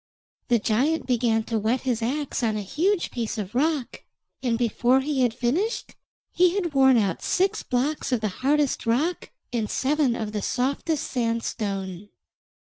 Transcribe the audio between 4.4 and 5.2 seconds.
and before